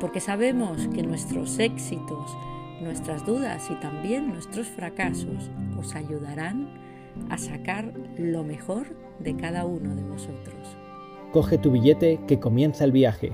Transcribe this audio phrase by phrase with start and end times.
[0.00, 2.36] porque sabemos que nuestros éxitos,
[2.80, 6.68] nuestras dudas y también nuestros fracasos os ayudarán
[7.30, 8.86] a sacar lo mejor
[9.18, 10.76] de cada uno de vosotros.
[11.32, 13.32] Coge tu billete que comienza el viaje.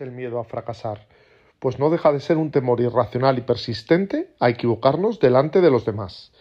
[0.00, 1.06] El miedo a fracasar?
[1.58, 5.84] Pues no deja de ser un temor irracional y persistente a equivocarnos delante de los
[5.84, 6.32] demás.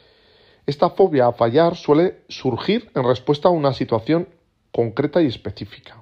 [0.65, 4.27] Esta fobia a fallar suele surgir en respuesta a una situación
[4.71, 6.01] concreta y específica.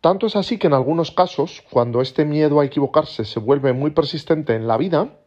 [0.00, 3.90] Tanto es así que en algunos casos, cuando este miedo a equivocarse se vuelve muy
[3.90, 5.18] persistente en la vida,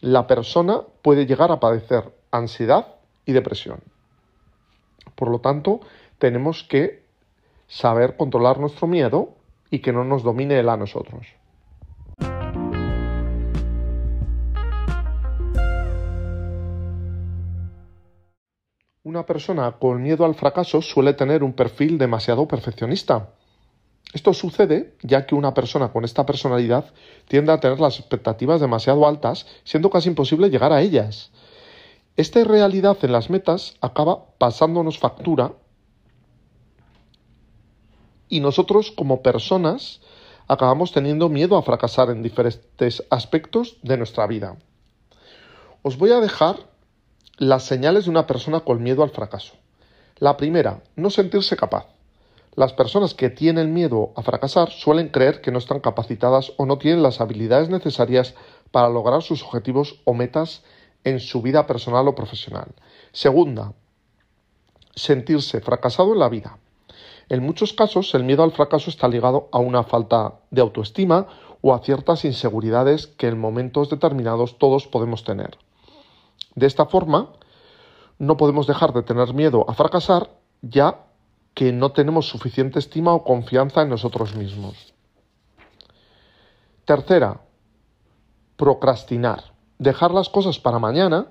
[0.00, 2.94] la persona puede llegar a padecer ansiedad
[3.26, 3.80] y depresión.
[5.16, 5.80] Por lo tanto,
[6.18, 7.07] tenemos que
[7.68, 9.36] saber controlar nuestro miedo
[9.70, 11.26] y que no nos domine él a nosotros.
[19.04, 23.30] Una persona con miedo al fracaso suele tener un perfil demasiado perfeccionista.
[24.12, 26.92] Esto sucede ya que una persona con esta personalidad
[27.26, 31.30] tiende a tener las expectativas demasiado altas, siendo casi imposible llegar a ellas.
[32.16, 35.52] Esta realidad en las metas acaba pasándonos factura
[38.28, 40.00] y nosotros como personas
[40.46, 44.56] acabamos teniendo miedo a fracasar en diferentes aspectos de nuestra vida.
[45.82, 46.56] Os voy a dejar
[47.36, 49.54] las señales de una persona con miedo al fracaso.
[50.16, 51.86] La primera, no sentirse capaz.
[52.56, 56.78] Las personas que tienen miedo a fracasar suelen creer que no están capacitadas o no
[56.78, 58.34] tienen las habilidades necesarias
[58.72, 60.64] para lograr sus objetivos o metas
[61.04, 62.74] en su vida personal o profesional.
[63.12, 63.74] Segunda,
[64.94, 66.58] sentirse fracasado en la vida.
[67.28, 71.26] En muchos casos, el miedo al fracaso está ligado a una falta de autoestima
[71.60, 75.58] o a ciertas inseguridades que en momentos determinados todos podemos tener.
[76.54, 77.32] De esta forma,
[78.18, 80.30] no podemos dejar de tener miedo a fracasar
[80.62, 81.04] ya
[81.54, 84.94] que no tenemos suficiente estima o confianza en nosotros mismos.
[86.84, 87.40] Tercera,
[88.56, 89.52] procrastinar.
[89.78, 91.28] Dejar las cosas para mañana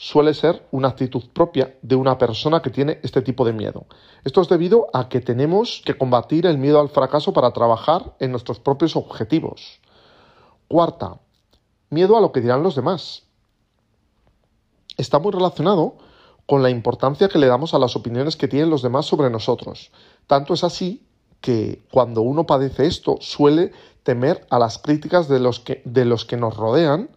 [0.00, 3.84] suele ser una actitud propia de una persona que tiene este tipo de miedo.
[4.24, 8.30] Esto es debido a que tenemos que combatir el miedo al fracaso para trabajar en
[8.30, 9.78] nuestros propios objetivos.
[10.68, 11.20] Cuarta,
[11.90, 13.24] miedo a lo que dirán los demás.
[14.96, 15.98] Está muy relacionado
[16.46, 19.92] con la importancia que le damos a las opiniones que tienen los demás sobre nosotros.
[20.26, 21.06] Tanto es así
[21.42, 23.72] que cuando uno padece esto suele
[24.02, 27.10] temer a las críticas de los que, de los que nos rodean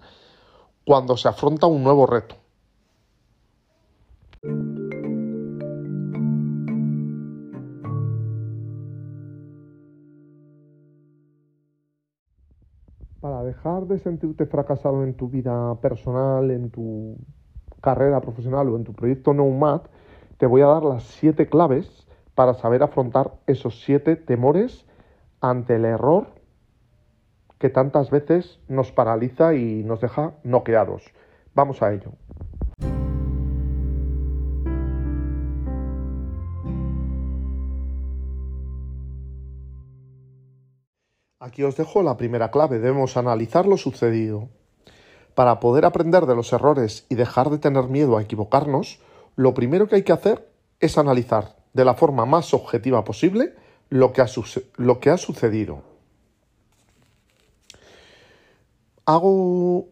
[0.83, 2.42] cuando se afronta un nuevo reto.
[13.63, 17.15] Dejar de sentirte fracasado en tu vida personal, en tu
[17.81, 19.83] carrera profesional o en tu proyecto Nomad,
[20.37, 22.05] te voy a dar las siete claves
[22.35, 24.85] para saber afrontar esos siete temores
[25.39, 26.27] ante el error
[27.57, 31.03] que tantas veces nos paraliza y nos deja noqueados.
[31.55, 32.11] Vamos a ello.
[41.43, 42.79] Aquí os dejo la primera clave.
[42.79, 44.47] Debemos analizar lo sucedido.
[45.35, 49.01] Para poder aprender de los errores y dejar de tener miedo a equivocarnos,
[49.35, 50.49] lo primero que hay que hacer
[50.79, 53.55] es analizar de la forma más objetiva posible
[53.89, 55.81] lo que ha, sucedido.
[59.05, 59.89] Hago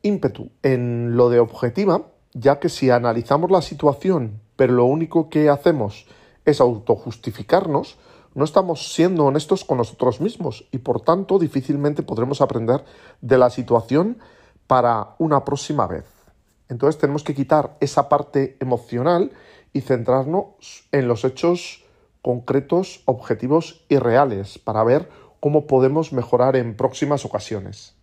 [0.00, 5.50] ímpetu en lo de objetiva, ya que si analizamos la situación, pero lo único que
[5.50, 6.06] hacemos
[6.46, 7.98] es autojustificarnos,
[8.34, 12.84] no estamos siendo honestos con nosotros mismos y por tanto difícilmente podremos aprender
[13.20, 14.18] de la situación
[14.66, 16.04] para una próxima vez.
[16.68, 19.32] Entonces tenemos que quitar esa parte emocional
[19.72, 21.84] y centrarnos en los hechos
[22.22, 25.08] concretos, objetivos y reales para ver
[25.40, 27.99] cómo podemos mejorar en próximas ocasiones.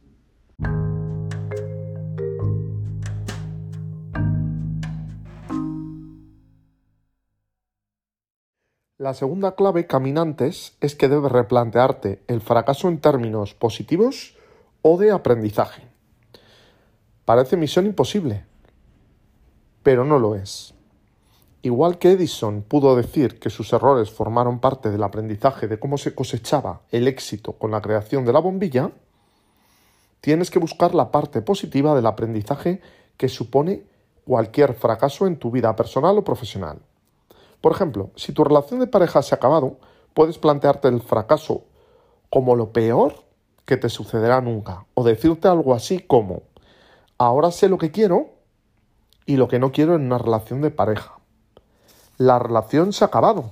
[8.99, 14.35] La segunda clave, caminantes, es que debes replantearte el fracaso en términos positivos
[14.81, 15.83] o de aprendizaje.
[17.23, 18.45] Parece misión imposible,
[19.83, 20.73] pero no lo es.
[21.61, 26.15] Igual que Edison pudo decir que sus errores formaron parte del aprendizaje de cómo se
[26.15, 28.89] cosechaba el éxito con la creación de la bombilla,
[30.21, 32.81] tienes que buscar la parte positiva del aprendizaje
[33.15, 33.83] que supone
[34.25, 36.79] cualquier fracaso en tu vida personal o profesional.
[37.61, 39.77] Por ejemplo, si tu relación de pareja se ha acabado,
[40.13, 41.63] puedes plantearte el fracaso
[42.29, 43.15] como lo peor
[43.65, 46.43] que te sucederá nunca, o decirte algo así como,
[47.17, 48.29] ahora sé lo que quiero
[49.25, 51.19] y lo que no quiero en una relación de pareja.
[52.17, 53.51] La relación se ha acabado,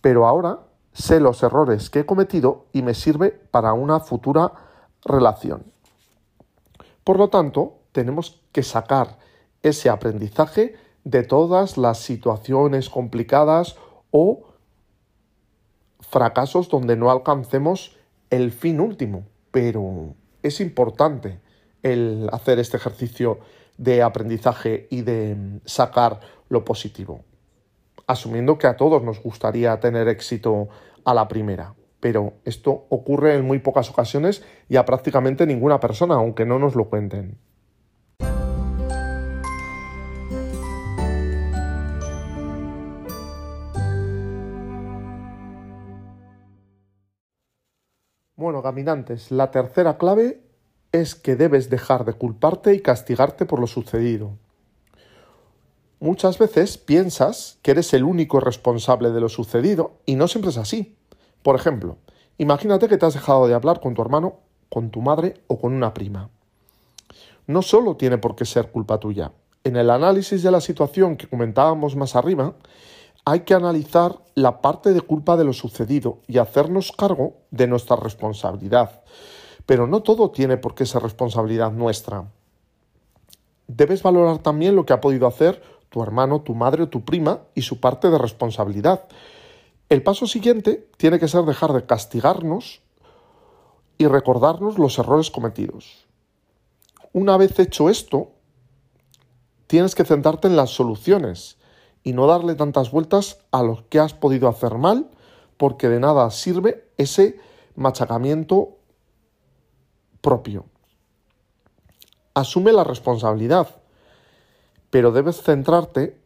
[0.00, 0.60] pero ahora
[0.92, 4.52] sé los errores que he cometido y me sirve para una futura
[5.04, 5.64] relación.
[7.04, 9.18] Por lo tanto, tenemos que sacar
[9.62, 13.76] ese aprendizaje de todas las situaciones complicadas
[14.10, 14.44] o
[16.00, 17.96] fracasos donde no alcancemos
[18.30, 19.26] el fin último.
[19.50, 21.40] Pero es importante
[21.82, 23.38] el hacer este ejercicio
[23.78, 27.24] de aprendizaje y de sacar lo positivo.
[28.06, 30.68] Asumiendo que a todos nos gustaría tener éxito
[31.04, 31.74] a la primera.
[32.00, 36.74] Pero esto ocurre en muy pocas ocasiones y a prácticamente ninguna persona, aunque no nos
[36.74, 37.38] lo cuenten.
[48.62, 50.40] Bueno, caminantes, la tercera clave
[50.92, 54.38] es que debes dejar de culparte y castigarte por lo sucedido.
[55.98, 60.58] Muchas veces piensas que eres el único responsable de lo sucedido y no siempre es
[60.58, 60.94] así.
[61.42, 61.96] Por ejemplo,
[62.38, 64.36] imagínate que te has dejado de hablar con tu hermano,
[64.68, 66.30] con tu madre o con una prima.
[67.48, 69.32] No solo tiene por qué ser culpa tuya.
[69.64, 72.54] En el análisis de la situación que comentábamos más arriba,
[73.24, 77.96] hay que analizar la parte de culpa de lo sucedido y hacernos cargo de nuestra
[77.96, 79.02] responsabilidad.
[79.66, 82.24] Pero no todo tiene por qué ser responsabilidad nuestra.
[83.68, 87.40] Debes valorar también lo que ha podido hacer tu hermano, tu madre o tu prima
[87.54, 89.04] y su parte de responsabilidad.
[89.88, 92.80] El paso siguiente tiene que ser dejar de castigarnos
[93.98, 96.06] y recordarnos los errores cometidos.
[97.12, 98.30] Una vez hecho esto,
[99.66, 101.58] tienes que centrarte en las soluciones
[102.02, 105.10] y no darle tantas vueltas a lo que has podido hacer mal,
[105.56, 107.38] porque de nada sirve ese
[107.76, 108.76] machacamiento
[110.20, 110.66] propio.
[112.34, 113.68] Asume la responsabilidad,
[114.90, 116.20] pero debes centrarte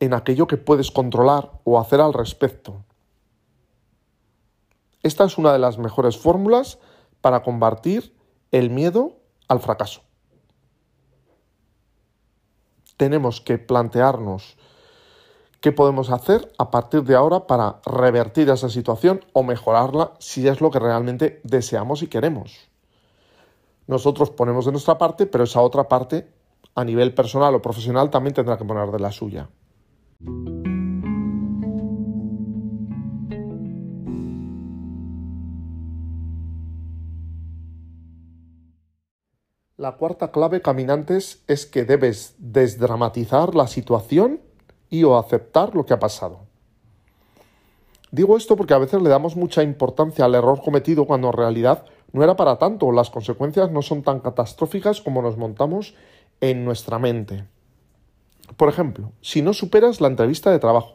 [0.00, 2.84] en aquello que puedes controlar o hacer al respecto.
[5.02, 6.78] Esta es una de las mejores fórmulas
[7.20, 8.14] para combatir
[8.50, 9.16] el miedo
[9.48, 10.02] al fracaso.
[12.96, 14.56] Tenemos que plantearnos
[15.62, 20.60] qué podemos hacer a partir de ahora para revertir esa situación o mejorarla si es
[20.60, 22.68] lo que realmente deseamos y queremos.
[23.86, 26.28] Nosotros ponemos de nuestra parte, pero esa otra parte,
[26.74, 29.48] a nivel personal o profesional, también tendrá que poner de la suya.
[39.76, 44.40] La cuarta clave, caminantes, es que debes desdramatizar la situación
[44.92, 46.40] y o aceptar lo que ha pasado.
[48.10, 51.86] Digo esto porque a veces le damos mucha importancia al error cometido cuando en realidad
[52.12, 55.94] no era para tanto, las consecuencias no son tan catastróficas como nos montamos
[56.42, 57.46] en nuestra mente.
[58.58, 60.92] Por ejemplo, si no superas la entrevista de trabajo,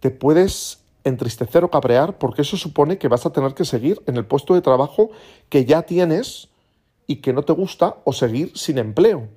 [0.00, 4.16] te puedes entristecer o cabrear porque eso supone que vas a tener que seguir en
[4.16, 5.10] el puesto de trabajo
[5.48, 6.48] que ya tienes
[7.06, 9.28] y que no te gusta o seguir sin empleo.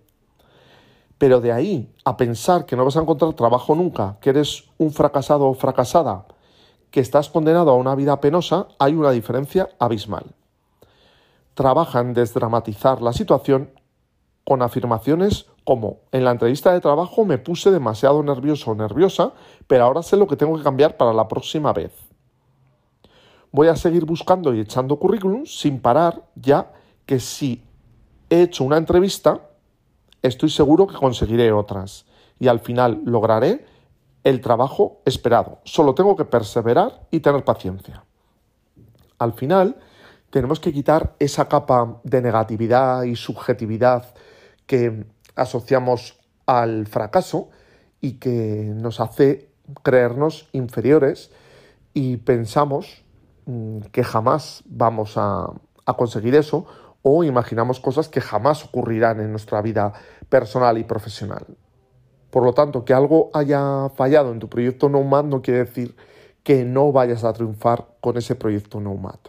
[1.17, 4.91] Pero de ahí a pensar que no vas a encontrar trabajo nunca, que eres un
[4.91, 6.25] fracasado o fracasada,
[6.91, 10.25] que estás condenado a una vida penosa, hay una diferencia abismal.
[11.53, 13.71] Trabaja en desdramatizar la situación
[14.43, 19.33] con afirmaciones como en la entrevista de trabajo me puse demasiado nervioso o nerviosa,
[19.67, 21.91] pero ahora sé lo que tengo que cambiar para la próxima vez.
[23.51, 26.71] Voy a seguir buscando y echando currículums sin parar, ya
[27.05, 27.61] que si
[28.29, 29.41] he hecho una entrevista,
[30.21, 32.05] estoy seguro que conseguiré otras
[32.39, 33.65] y al final lograré
[34.23, 35.59] el trabajo esperado.
[35.63, 38.03] Solo tengo que perseverar y tener paciencia.
[39.19, 39.77] Al final,
[40.29, 44.13] tenemos que quitar esa capa de negatividad y subjetividad
[44.65, 45.05] que
[45.35, 47.49] asociamos al fracaso
[48.01, 49.49] y que nos hace
[49.83, 51.31] creernos inferiores
[51.93, 53.03] y pensamos
[53.45, 55.51] mm, que jamás vamos a,
[55.97, 56.65] conseguir eso
[57.01, 59.93] o imaginamos cosas que jamás ocurrirán en nuestra vida
[60.29, 61.45] personal y profesional.
[62.29, 65.95] Por lo tanto, que algo haya fallado en tu proyecto Nomad no quiere decir
[66.43, 69.19] que no vayas a triunfar con ese proyecto Nomad.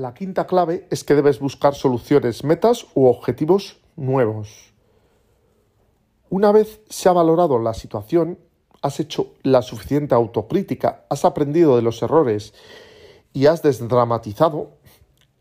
[0.00, 4.72] La quinta clave es que debes buscar soluciones, metas u objetivos nuevos.
[6.30, 8.38] Una vez se ha valorado la situación,
[8.80, 12.54] has hecho la suficiente autocrítica, has aprendido de los errores
[13.34, 14.70] y has desdramatizado,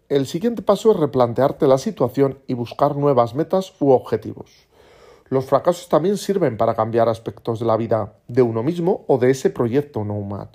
[0.10, 4.52] el siguiente paso es replantearte la situación y buscar nuevas metas u objetivos.
[5.30, 9.32] Los fracasos también sirven para cambiar aspectos de la vida de uno mismo o de
[9.32, 10.50] ese proyecto Nomad.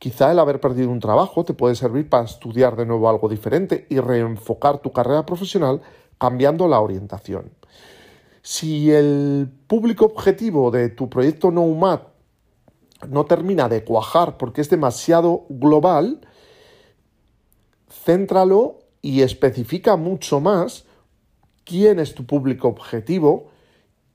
[0.00, 3.86] Quizá el haber perdido un trabajo te puede servir para estudiar de nuevo algo diferente
[3.90, 5.82] y reenfocar tu carrera profesional
[6.16, 7.50] cambiando la orientación.
[8.40, 12.00] Si el público objetivo de tu proyecto Nomad
[13.10, 16.22] no termina de cuajar porque es demasiado global,
[17.90, 20.86] céntralo y especifica mucho más
[21.64, 23.50] quién es tu público objetivo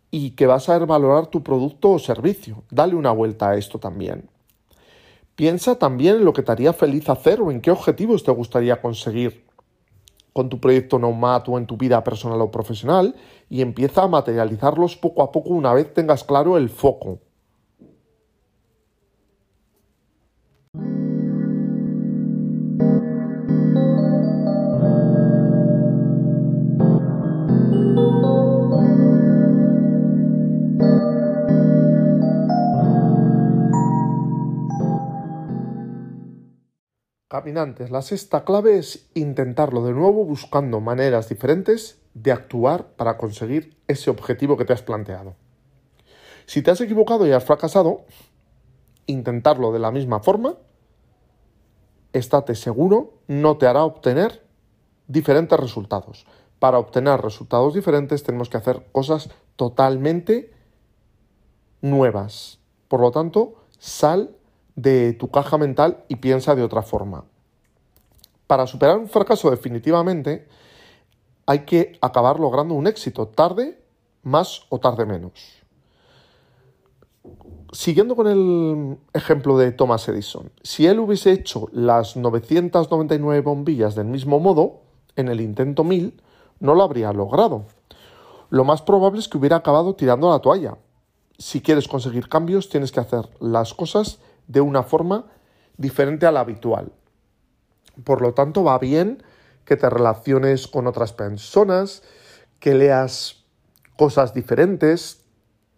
[0.10, 2.64] y que vas a valorar tu producto o servicio.
[2.72, 4.32] Dale una vuelta a esto también.
[5.36, 8.82] Piensa también en lo que te haría feliz hacer o en qué objetivos te gustaría
[8.82, 9.46] conseguir
[10.32, 13.16] con tu proyecto Nomad o en tu vida personal o profesional
[13.50, 17.20] y empieza a materializarlos poco a poco una vez tengas claro el foco.
[37.46, 44.10] La sexta clave es intentarlo de nuevo buscando maneras diferentes de actuar para conseguir ese
[44.10, 45.36] objetivo que te has planteado.
[46.48, 48.06] Si te has equivocado y has fracasado,
[49.06, 50.56] intentarlo de la misma forma,
[52.14, 54.44] estate seguro, no te hará obtener
[55.08, 56.26] diferentes resultados.
[56.58, 60.52] Para obtener resultados diferentes tenemos que hacer cosas totalmente
[61.84, 62.58] nuevas.
[62.88, 64.36] Por lo tanto, sal
[64.76, 67.26] de tu caja mental y piensa de otra forma.
[68.48, 70.48] Para superar un fracaso definitivamente
[71.46, 73.80] hay que acabar logrando un éxito, tarde
[74.24, 75.64] más o tarde menos.
[77.72, 84.06] Siguiendo con el ejemplo de Thomas Edison, si él hubiese hecho las 999 bombillas del
[84.06, 84.82] mismo modo,
[85.16, 86.22] en el intento 1000,
[86.60, 87.66] no lo habría logrado.
[88.50, 90.78] Lo más probable es que hubiera acabado tirando la toalla.
[91.38, 95.26] Si quieres conseguir cambios, tienes que hacer las cosas de una forma
[95.78, 96.92] diferente a la habitual.
[98.04, 99.24] Por lo tanto, va bien
[99.66, 102.04] que te relaciones con otras personas,
[102.60, 103.46] que leas
[103.98, 105.26] cosas diferentes,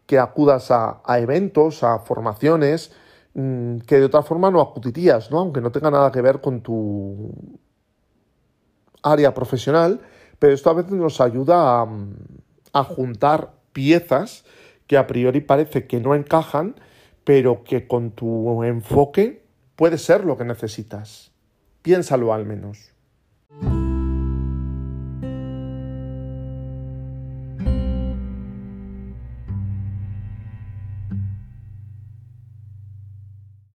[0.06, 2.92] que acudas a, eventos, a formaciones,
[3.34, 5.40] mm, que de otra forma no acudirías, ¿no?
[5.40, 7.32] aunque no tenga nada que ver con tu
[9.04, 10.02] área profesional,
[10.40, 11.88] pero esto a veces nos ayuda a,
[12.74, 14.44] a juntar piezas
[14.88, 16.76] que a priori parece que no encajan
[17.28, 19.44] pero que con tu enfoque
[19.76, 21.27] puede ser lo que necesitas.
[21.88, 22.92] Piénsalo al menos.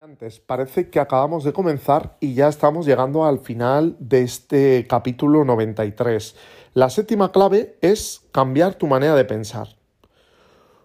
[0.00, 5.44] Antes, parece que acabamos de comenzar y ya estamos llegando al final de este capítulo
[5.44, 6.34] 93.
[6.72, 9.68] La séptima clave es cambiar tu manera de pensar.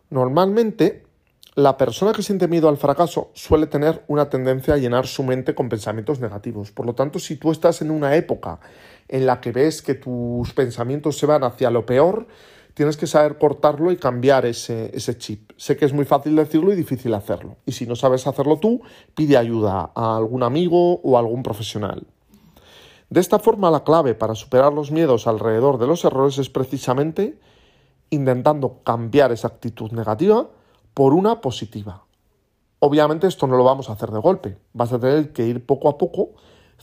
[0.10, 1.06] Normalmente
[1.55, 5.53] la persona que siente miedo al fracaso suele tener una tendencia a llenar su mente
[5.53, 6.72] con pensamientos negativos.
[6.72, 8.60] Por lo tanto, si tú estás en una época
[9.07, 12.27] en la que ves que tus pensamientos se van hacia lo peor,
[12.74, 15.51] tienes que saber cortarlo y cambiar ese, chip.
[15.55, 17.57] Sé que es muy fácil decirlo y difícil hacerlo.
[17.67, 18.81] Y si no sabes hacerlo tú,
[19.13, 22.07] pide ayuda a algún amigo o a algún profesional.
[23.12, 27.38] De esta forma, la clave para superar los miedos alrededor de los errores es precisamente
[28.10, 30.50] intentando cambiar esa actitud negativa
[30.94, 32.04] por una positiva.
[32.80, 35.90] Obviamente esto no lo vamos a hacer de golpe, vas a tener que ir poco
[35.90, 36.32] a poco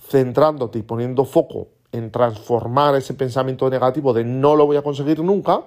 [0.08, 5.22] centrándote y poniendo foco en transformar ese pensamiento negativo de no lo voy a conseguir
[5.22, 5.64] nunca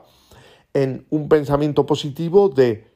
[0.73, 2.91] en un pensamiento positivo de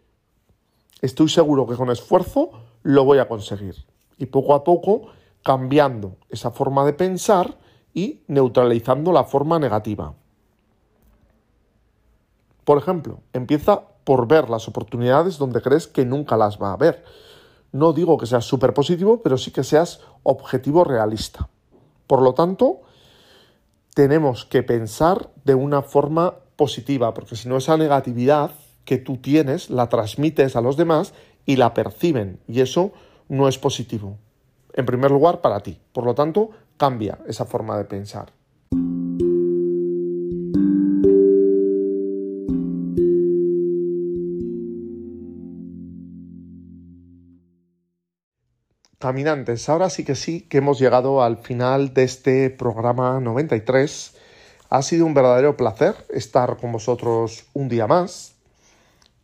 [1.01, 2.51] estoy seguro que con esfuerzo
[2.84, 3.75] lo voy a conseguir.
[4.18, 5.10] Y poco a poco
[5.44, 7.58] cambiando esa forma de pensar
[7.94, 10.13] y neutralizando la forma negativa.
[12.63, 17.03] Por ejemplo, empieza por ver las oportunidades donde crees que nunca las va a ver.
[17.73, 21.49] No digo que seas súper positivo, pero sí que seas objetivo realista.
[22.07, 22.83] Por lo tanto,
[23.93, 28.51] tenemos que pensar de una forma positiva, porque si no esa negatividad
[28.85, 31.13] que tú tienes la transmites a los demás
[31.45, 32.93] y la perciben, y eso
[33.27, 34.17] no es positivo.
[34.71, 35.81] En primer lugar, para ti.
[35.91, 38.37] Por lo tanto, cambia esa forma de pensar.
[49.00, 54.16] Caminantes, ahora sí que sí que hemos llegado al final de este programa 93.
[54.72, 58.34] Ha sido un verdadero placer estar con vosotros un día más.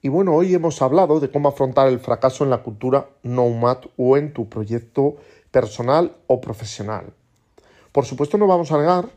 [0.04, 4.16] Y bueno, hoy hemos hablado de cómo afrontar el fracaso en la cultura Nomad o
[4.16, 5.16] en tu proyecto
[5.50, 7.12] personal o profesional.
[7.92, 9.10] Por supuesto no vamos a negar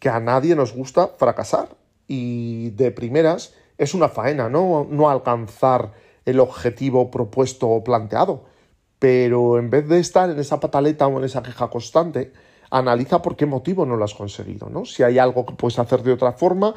[0.00, 1.68] que a nadie nos gusta fracasar
[2.08, 4.84] y de primeras es una faena, ¿no?
[4.90, 5.92] No alcanzar
[6.24, 8.55] el objetivo propuesto o planteado
[8.98, 12.32] pero en vez de estar en esa pataleta o en esa queja constante,
[12.70, 14.84] analiza por qué motivo no lo has conseguido, ¿no?
[14.84, 16.74] Si hay algo que puedes hacer de otra forma,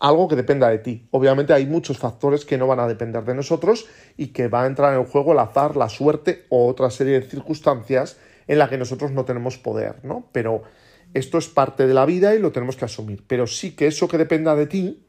[0.00, 1.06] algo que dependa de ti.
[1.10, 3.86] Obviamente hay muchos factores que no van a depender de nosotros
[4.16, 7.26] y que va a entrar en juego el azar, la suerte o otra serie de
[7.26, 10.24] circunstancias en las que nosotros no tenemos poder, ¿no?
[10.32, 10.62] Pero
[11.12, 13.22] esto es parte de la vida y lo tenemos que asumir.
[13.26, 15.02] Pero sí que eso que dependa de ti,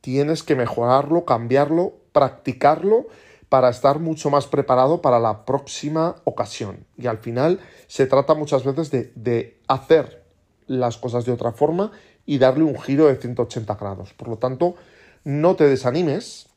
[0.00, 3.06] tienes que mejorarlo, cambiarlo, practicarlo
[3.54, 6.84] para estar mucho más preparado para la próxima ocasión.
[6.98, 10.24] Y al final se trata muchas veces de, hacer
[10.66, 11.92] las cosas de otra forma
[12.26, 14.12] y darle un giro de 180 grados.
[14.12, 14.74] Por lo tanto,
[15.22, 16.48] no te desanimes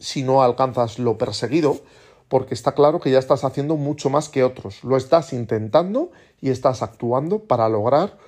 [0.00, 1.78] si no alcanzas lo perseguido,
[2.26, 4.82] porque está claro que ya estás haciendo mucho más que otros.
[4.82, 8.18] Lo estás intentando y estás actuando para lograr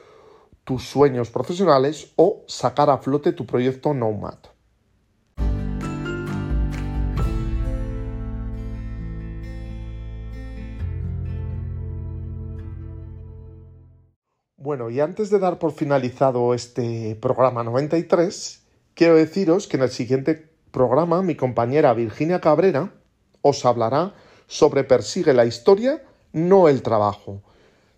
[0.63, 4.52] tus sueños profesionales o sacar a flote tu proyecto Nomad.
[14.73, 18.63] Bueno, y antes de dar por finalizado este programa 93,
[18.95, 22.91] quiero deciros que en el siguiente programa mi compañera Virginia Cabrera
[23.43, 24.15] os hablará
[24.47, 27.43] sobre persigue la historia, no el trabajo.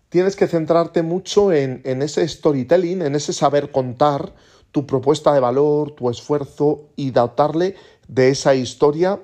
[0.09, 4.35] Tienes que centrarte mucho en, en ese storytelling, en ese saber contar
[4.73, 7.77] tu propuesta de valor, tu esfuerzo y dotarle
[8.09, 9.21] de esa historia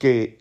[0.00, 0.40] que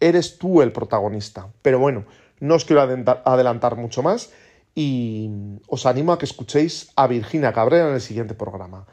[0.00, 1.46] eres tú el protagonista.
[1.62, 2.06] Pero bueno,
[2.40, 4.32] no os quiero adelantar mucho más
[4.74, 5.30] y
[5.66, 8.86] os animo a que escuchéis a Virginia Cabrera en el siguiente programa.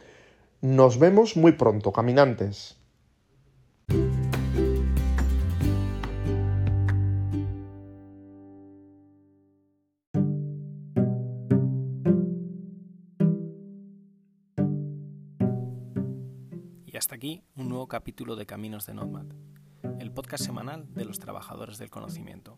[0.61, 2.77] Nos vemos muy pronto, caminantes.
[16.85, 19.27] Y hasta aquí un nuevo capítulo de Caminos de Nomad,
[19.99, 22.57] el podcast semanal de los trabajadores del conocimiento.